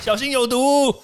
[0.00, 0.94] 小心有毒。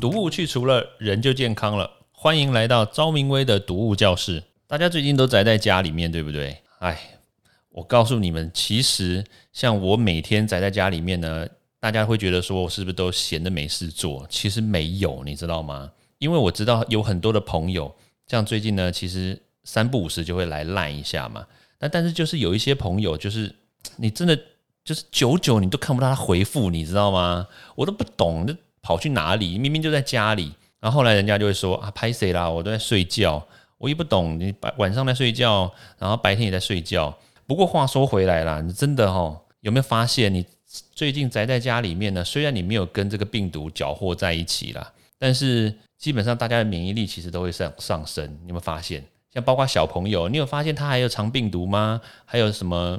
[0.00, 1.90] 毒物去除了，人就健康了。
[2.12, 4.44] 欢迎来到昭明威的毒物教室。
[4.66, 6.58] 大家最近都宅在家里面，对不对？
[6.80, 7.18] 哎，
[7.70, 11.48] 我告诉你们，其实像我每天宅在家里面呢，
[11.80, 14.26] 大家会觉得说我是不是都闲的没事做？
[14.28, 15.90] 其实没有，你知道吗？
[16.18, 17.96] 因为我知道有很多的朋友，
[18.26, 21.46] 像最近呢，其实三不五时就会来烂一下嘛。
[21.78, 23.54] 那但是就是有一些朋友，就是
[23.96, 24.34] 你真的
[24.82, 27.46] 就是久久你都看不到他回复，你知道吗？
[27.74, 28.46] 我都不懂。
[28.80, 29.58] 跑去哪里？
[29.58, 30.54] 明明就在家里。
[30.80, 32.48] 然后后来人家就会说啊，拍谁啦？
[32.48, 33.46] 我都在睡觉。
[33.76, 37.14] 我也不懂，你白晚上在睡觉，然后白天也在睡觉。
[37.46, 40.46] 不过话说回来啦，你真的哈有没有发现，你
[40.94, 42.24] 最近宅在家里面呢？
[42.24, 48.24] 虽然你没有跟这个病毒搅和在一起啦，但是基本上大家的免疫力其实都会上上升。
[48.42, 49.04] 你有没有发现？
[49.32, 52.00] 像包括小朋友，你有发现他还有肠病毒吗？
[52.24, 52.98] 还有什么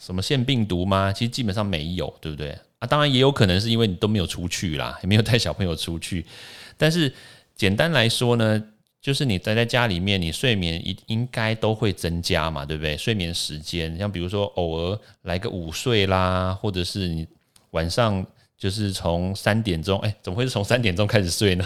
[0.00, 1.12] 什么腺病毒吗？
[1.12, 2.50] 其实基本上没有，对不对？
[2.78, 6.24] 啊，当然也有可能是因为你都没有出去啦，也没有带小朋友出去。
[6.76, 7.12] 但是
[7.54, 8.62] 简单来说呢，
[9.02, 12.96] 就是你待在家里面，你睡眠应应该都会增加嘛，对不对？
[12.96, 17.28] 睡眠时间，像比如说偶尔来个午睡啦，或者是你
[17.72, 18.24] 晚上
[18.60, 21.64] 就是从三点钟，哎，怎么会是从三点钟开始睡呢？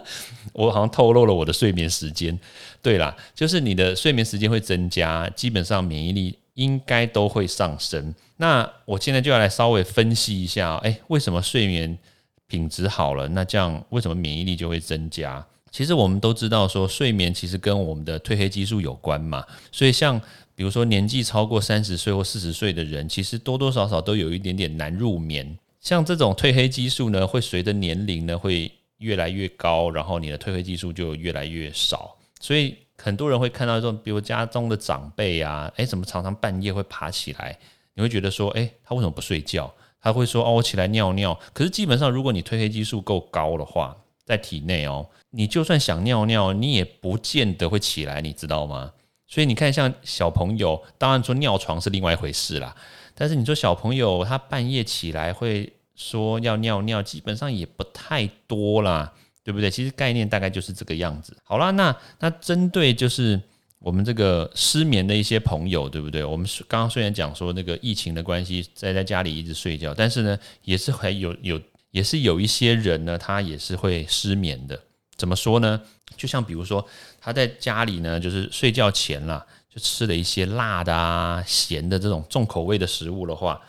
[0.52, 2.38] 我好像透露了我的睡眠时间。
[2.82, 8.14] 对啦，就是你的睡眠时间会增加，基本上免疫力应该都会上升。
[8.36, 11.98] 那我现在就要来稍微分析一下，哎，为什么睡眠
[12.46, 15.42] 品质好了，那这样为什么免疫力就会增加？
[15.70, 19.42] 其实我们都知道，说睡眠其实跟我们的褪黑激素有关嘛。
[19.72, 20.20] 所以像
[20.54, 25.58] 比如说年纪超过三十岁或四十岁的人，其实多多少少都有一点点难入眠。
[25.84, 32.16] 像这种褪黑激素呢，会随着年龄呢会越来越高，然后你的褪黑激素就越来越少。
[32.40, 37.56] 所以很多人会看到这种，比如家中的长辈啊，哎，怎么常常半夜会爬起来？
[37.92, 39.70] 你会觉得说，哎，他为什么不睡觉？
[40.00, 41.38] 他会说，哦，我起来尿尿。
[41.52, 43.94] 可是基本上，如果你褪黑激素够高的话，
[44.24, 48.90] 在体内哦，你就算想尿尿，你也不见得会起来，你知道吗？
[49.26, 52.74] 所以你看，像小朋友，当然说尿床是另外一回事啦。
[53.14, 59.12] 但是你说小朋友他半夜起来会说要尿尿，基本上也不太多啦，
[59.42, 59.70] 对不对？
[59.70, 61.36] 其实概念大概就是这个样子。
[61.42, 63.40] 好啦，那那针对就是。
[63.80, 66.24] 我们这个失眠的一些朋友，对不对？
[66.24, 71.60] 我们刚刚虽然讲说那个疫情的关系，在在家里一直睡觉，但是呢，也是还有有，
[71.90, 74.80] 也是有一些人呢，他也是会失眠的。
[75.16, 75.78] 怎么说呢？
[76.16, 76.82] 就像比如说
[77.20, 83.60] 他在家里呢，就是睡觉前啦，就吃了一些辣的啊、咸的这种重口味的食物的话，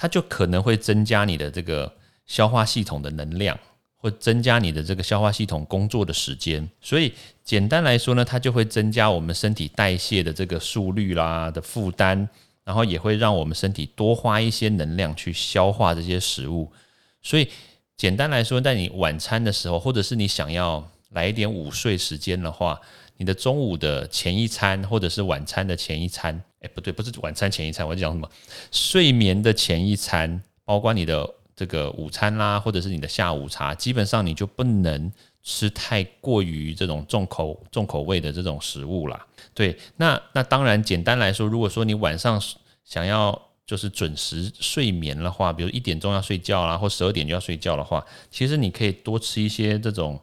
[0.00, 1.92] 它就可能会增加你的这个
[2.26, 3.58] 消化系统的能量。
[4.02, 7.12] 或增加你的这个消化系统工作的时间，所以
[7.44, 12.26] 简单来说呢，它就会增加我们身体代谢的这个速率啦的负担，
[12.64, 16.72] 然后也会让我们身体多花一些能量去消化这些食物。
[17.20, 17.46] 所以
[17.94, 22.80] 简单来说，在你晚餐的时候，或者是你想要来一点午睡时间的话，
[23.18, 28.28] 你的中午的前一餐，或者是晚餐的前一餐，哎，不对，不是晚餐前一餐，我在讲什么？
[28.70, 31.34] 睡眠的前一餐，包括你的。
[31.56, 35.12] 这个午餐啦，或者是你的下午茶，基本上你就不能
[35.42, 39.26] 吃太过于这种重口重口味的这种食物啦。
[39.52, 42.40] 对，那那当然，简单来说，如果说你晚上
[42.82, 50.18] 想要就是准时睡眠的话，比如一点钟要睡觉啦，或十二点就要睡觉的话，其实你可以多吃一些这种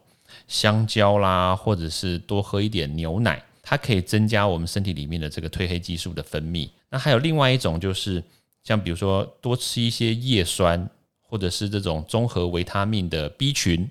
[0.48, 6.70] 香蕉啦，或者是多喝一点牛奶，它可以增加我们身体里面的这个褪黑激素的分泌。
[6.88, 8.22] 那还有另外一种就是，
[8.64, 10.88] 像比如说多吃一些叶酸。
[11.30, 13.86] 或者是这种综合维他命的 B 群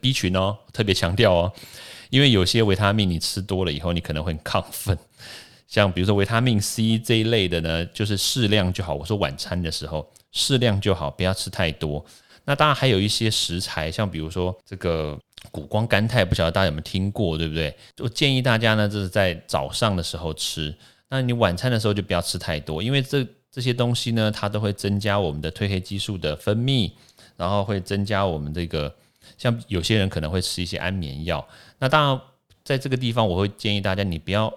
[0.00, 1.52] ，B 群哦，特别强调哦，
[2.10, 4.96] 因为有些维他命你吃多了以后，你可能会很亢奋。
[5.66, 8.94] 像比如说维他命 C 这一类的呢，就是适量就好。
[8.94, 12.06] 我说晚餐的时候适量就好，不要吃太多。
[12.44, 15.18] 那当然还有一些食材，像比如说这个
[15.50, 17.74] 谷胱甘肽，不晓得大家有没有听过，对不对？
[17.98, 20.74] 我建议大家呢，就是在早上的时候吃。
[21.08, 23.26] 那你晚餐的时候就不要吃太多，因为这。
[23.48, 26.92] 这些东西呢，它都会增加我们的褪黑激素的分泌，
[27.38, 28.94] 然后会增加我们这个，
[29.38, 31.42] 像有些人可能会吃一些安眠药。
[31.78, 32.20] 那当然，
[32.62, 34.52] 在这个地方，我会建议大家，你不要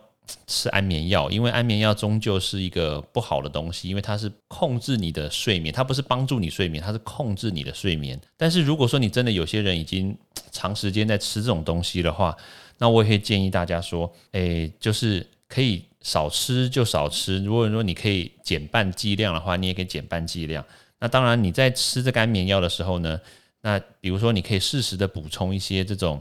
[0.48, 8.20] 吃安眠药，因为安眠药终究是一个不好的东西，因为它是控制你的睡眠，它不是帮助你睡眠，它是控制你的睡眠。
[8.38, 10.18] 但是如果说你真的有些人已经
[10.52, 12.36] 长时间在吃这种东西的话，
[12.78, 15.84] 那我也会建议大家说，诶，就是可以。
[16.02, 17.44] 少吃就少吃。
[17.44, 20.64] 如果说你可以减半剂量的话，你也可以减半剂量。
[20.98, 23.20] 那当然，你在吃这个安眠药的时候呢，
[23.60, 26.20] 那比如说你可以适时的补充一些这种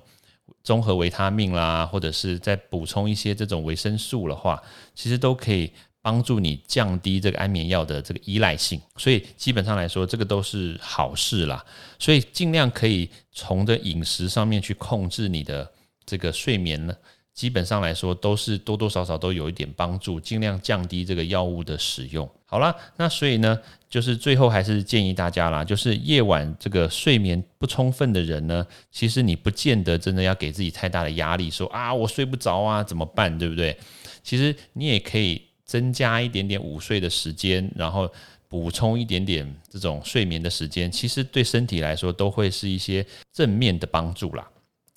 [0.63, 4.63] 综合维他命啦，或者是再补充一些这种维生素的话，
[4.95, 11.65] 其实都可以帮助你降低这个安眠药的这个依赖性，所以基本上来说，这个都是好事啦。
[11.99, 15.71] 所以尽量可以从这饮食上面去控制你的
[16.07, 16.95] 这个睡眠呢，
[17.39, 22.29] 基本上来说都是多多少少都有一点帮助，尽量降低这个药物的使用。
[22.45, 23.57] 好啦，那所以呢，
[23.89, 33.79] 就是最后还是建议大家啦，就是夜晚这个睡眠不充分的人呢，其实你不见得真的要给自己太大的压力，说啊我睡不着啊怎么办，对不对？
[34.25, 38.11] 其实你也可以增加一点点午睡的时间，然后。
[38.51, 44.49] 补充一点点这种睡眠的时间，其实对身体来说都会是一些正面的帮助啦。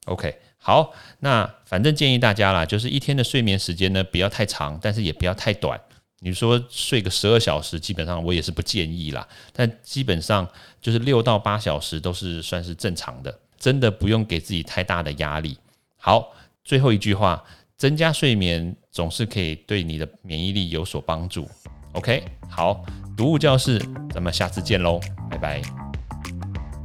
[0.05, 0.33] OK，
[0.63, 5.79] 好，那反正建议大家啦，就是一天的睡眠时间呢不要太长，但是也不要太短。
[6.19, 9.27] 你说睡个十二小时，基本上我也是不建议啦。
[9.51, 10.47] 但基本上
[10.79, 15.57] 就是六到八小时都是算是正常的，真的不用给自己太大的压力。
[15.97, 16.31] 好，
[16.63, 17.43] 最后一句话，
[17.75, 21.49] 增加睡眠总是可以对你的免疫力有所帮助。
[21.93, 22.85] OK，好。
[23.17, 23.77] 读物教室，
[24.13, 24.99] 咱们下次见喽，
[25.29, 25.90] 拜拜！